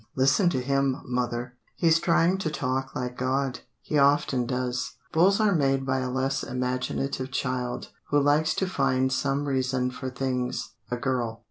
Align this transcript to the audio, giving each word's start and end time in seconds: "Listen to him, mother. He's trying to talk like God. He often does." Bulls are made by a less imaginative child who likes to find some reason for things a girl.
"Listen 0.15 0.49
to 0.49 0.59
him, 0.61 0.99
mother. 1.05 1.53
He's 1.75 1.99
trying 1.99 2.39
to 2.39 2.49
talk 2.49 2.95
like 2.95 3.15
God. 3.15 3.59
He 3.83 3.99
often 3.99 4.47
does." 4.47 4.95
Bulls 5.11 5.39
are 5.39 5.53
made 5.53 5.85
by 5.85 5.99
a 5.99 6.09
less 6.09 6.41
imaginative 6.43 7.29
child 7.29 7.89
who 8.09 8.19
likes 8.19 8.55
to 8.55 8.65
find 8.65 9.11
some 9.13 9.45
reason 9.47 9.91
for 9.91 10.09
things 10.09 10.71
a 10.89 10.97
girl. 10.97 11.39